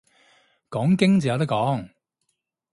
[0.71, 1.87] 講經就有得講